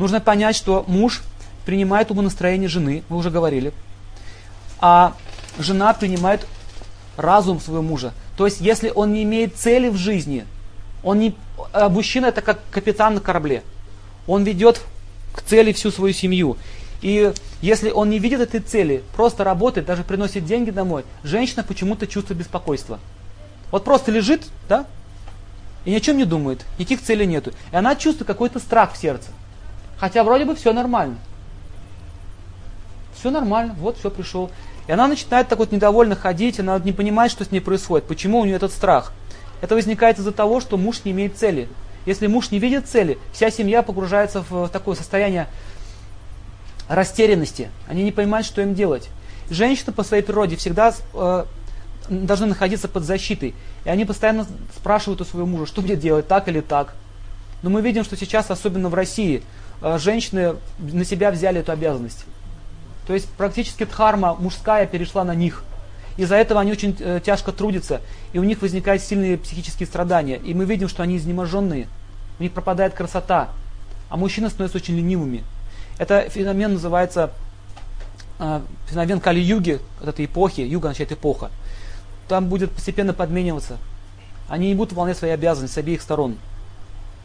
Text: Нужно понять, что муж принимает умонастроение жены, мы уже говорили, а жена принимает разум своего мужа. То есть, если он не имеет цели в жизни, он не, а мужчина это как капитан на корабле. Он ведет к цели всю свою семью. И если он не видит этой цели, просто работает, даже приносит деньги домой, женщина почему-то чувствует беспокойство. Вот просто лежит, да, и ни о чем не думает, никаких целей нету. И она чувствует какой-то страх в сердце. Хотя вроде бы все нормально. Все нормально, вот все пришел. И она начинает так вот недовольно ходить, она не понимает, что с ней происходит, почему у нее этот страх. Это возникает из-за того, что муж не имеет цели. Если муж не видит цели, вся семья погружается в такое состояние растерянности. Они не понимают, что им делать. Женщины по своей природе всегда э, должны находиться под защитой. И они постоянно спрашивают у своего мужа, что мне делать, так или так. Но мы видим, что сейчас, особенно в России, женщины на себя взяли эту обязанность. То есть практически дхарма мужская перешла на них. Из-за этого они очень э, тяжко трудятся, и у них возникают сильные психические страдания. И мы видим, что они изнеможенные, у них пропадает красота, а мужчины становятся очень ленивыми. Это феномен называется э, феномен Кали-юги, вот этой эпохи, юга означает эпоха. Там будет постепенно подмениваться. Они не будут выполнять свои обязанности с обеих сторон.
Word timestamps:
Нужно 0.00 0.18
понять, 0.18 0.56
что 0.56 0.82
муж 0.88 1.20
принимает 1.66 2.10
умонастроение 2.10 2.70
жены, 2.70 3.02
мы 3.10 3.18
уже 3.18 3.28
говорили, 3.28 3.74
а 4.78 5.14
жена 5.58 5.92
принимает 5.92 6.46
разум 7.18 7.60
своего 7.60 7.82
мужа. 7.82 8.14
То 8.38 8.46
есть, 8.46 8.62
если 8.62 8.88
он 8.88 9.12
не 9.12 9.24
имеет 9.24 9.56
цели 9.56 9.90
в 9.90 9.96
жизни, 9.96 10.46
он 11.02 11.18
не, 11.18 11.34
а 11.74 11.90
мужчина 11.90 12.26
это 12.26 12.40
как 12.40 12.60
капитан 12.70 13.16
на 13.16 13.20
корабле. 13.20 13.62
Он 14.26 14.42
ведет 14.42 14.80
к 15.34 15.42
цели 15.42 15.74
всю 15.74 15.90
свою 15.90 16.14
семью. 16.14 16.56
И 17.02 17.34
если 17.60 17.90
он 17.90 18.08
не 18.08 18.18
видит 18.18 18.40
этой 18.40 18.60
цели, 18.60 19.04
просто 19.14 19.44
работает, 19.44 19.86
даже 19.86 20.02
приносит 20.02 20.46
деньги 20.46 20.70
домой, 20.70 21.04
женщина 21.24 21.62
почему-то 21.62 22.06
чувствует 22.06 22.40
беспокойство. 22.40 23.00
Вот 23.70 23.84
просто 23.84 24.10
лежит, 24.10 24.46
да, 24.66 24.86
и 25.84 25.90
ни 25.90 25.96
о 25.96 26.00
чем 26.00 26.16
не 26.16 26.24
думает, 26.24 26.64
никаких 26.78 27.02
целей 27.02 27.26
нету. 27.26 27.52
И 27.70 27.76
она 27.76 27.96
чувствует 27.96 28.28
какой-то 28.28 28.60
страх 28.60 28.94
в 28.94 28.96
сердце. 28.96 29.28
Хотя 30.00 30.24
вроде 30.24 30.46
бы 30.46 30.56
все 30.56 30.72
нормально. 30.72 31.18
Все 33.14 33.30
нормально, 33.30 33.76
вот 33.78 33.98
все 33.98 34.10
пришел. 34.10 34.50
И 34.86 34.92
она 34.92 35.06
начинает 35.06 35.48
так 35.48 35.58
вот 35.58 35.72
недовольно 35.72 36.16
ходить, 36.16 36.58
она 36.58 36.78
не 36.78 36.92
понимает, 36.92 37.30
что 37.30 37.44
с 37.44 37.50
ней 37.50 37.60
происходит, 37.60 38.06
почему 38.06 38.40
у 38.40 38.46
нее 38.46 38.56
этот 38.56 38.72
страх. 38.72 39.12
Это 39.60 39.74
возникает 39.74 40.18
из-за 40.18 40.32
того, 40.32 40.60
что 40.60 40.78
муж 40.78 41.02
не 41.04 41.12
имеет 41.12 41.36
цели. 41.36 41.68
Если 42.06 42.28
муж 42.28 42.50
не 42.50 42.58
видит 42.58 42.88
цели, 42.88 43.18
вся 43.30 43.50
семья 43.50 43.82
погружается 43.82 44.42
в 44.48 44.68
такое 44.70 44.96
состояние 44.96 45.48
растерянности. 46.88 47.68
Они 47.86 48.02
не 48.02 48.10
понимают, 48.10 48.46
что 48.46 48.62
им 48.62 48.74
делать. 48.74 49.10
Женщины 49.50 49.92
по 49.92 50.02
своей 50.02 50.22
природе 50.22 50.56
всегда 50.56 50.94
э, 51.12 51.44
должны 52.08 52.46
находиться 52.46 52.88
под 52.88 53.04
защитой. 53.04 53.54
И 53.84 53.88
они 53.90 54.06
постоянно 54.06 54.46
спрашивают 54.74 55.20
у 55.20 55.24
своего 55.26 55.46
мужа, 55.46 55.66
что 55.66 55.82
мне 55.82 55.94
делать, 55.94 56.26
так 56.26 56.48
или 56.48 56.60
так. 56.60 56.94
Но 57.62 57.68
мы 57.68 57.82
видим, 57.82 58.02
что 58.02 58.16
сейчас, 58.16 58.50
особенно 58.50 58.88
в 58.88 58.94
России, 58.94 59.42
женщины 59.82 60.56
на 60.78 61.04
себя 61.04 61.30
взяли 61.30 61.60
эту 61.60 61.72
обязанность. 61.72 62.24
То 63.06 63.14
есть 63.14 63.28
практически 63.30 63.84
дхарма 63.84 64.34
мужская 64.34 64.86
перешла 64.86 65.24
на 65.24 65.34
них. 65.34 65.64
Из-за 66.16 66.36
этого 66.36 66.60
они 66.60 66.70
очень 66.70 66.96
э, 66.98 67.20
тяжко 67.24 67.50
трудятся, 67.50 68.02
и 68.32 68.38
у 68.38 68.44
них 68.44 68.60
возникают 68.62 69.02
сильные 69.02 69.38
психические 69.38 69.86
страдания. 69.86 70.36
И 70.36 70.54
мы 70.54 70.64
видим, 70.64 70.88
что 70.88 71.02
они 71.02 71.16
изнеможенные, 71.16 71.88
у 72.38 72.42
них 72.42 72.52
пропадает 72.52 72.94
красота, 72.94 73.48
а 74.10 74.16
мужчины 74.16 74.50
становятся 74.50 74.78
очень 74.78 74.96
ленивыми. 74.96 75.44
Это 75.98 76.28
феномен 76.28 76.74
называется 76.74 77.32
э, 78.38 78.60
феномен 78.88 79.20
Кали-юги, 79.20 79.80
вот 80.00 80.08
этой 80.08 80.26
эпохи, 80.26 80.60
юга 80.60 80.88
означает 80.90 81.12
эпоха. 81.12 81.50
Там 82.28 82.48
будет 82.48 82.70
постепенно 82.70 83.14
подмениваться. 83.14 83.78
Они 84.48 84.68
не 84.68 84.74
будут 84.74 84.92
выполнять 84.92 85.16
свои 85.16 85.30
обязанности 85.30 85.74
с 85.74 85.78
обеих 85.78 86.02
сторон. 86.02 86.36